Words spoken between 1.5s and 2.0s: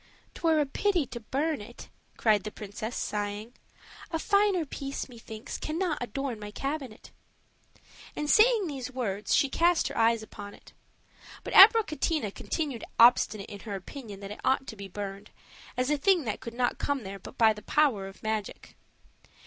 it,"